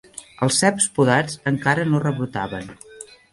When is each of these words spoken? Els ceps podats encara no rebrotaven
Els 0.45 0.55
ceps 0.61 0.87
podats 0.95 1.35
encara 1.51 1.85
no 1.91 2.01
rebrotaven 2.05 2.67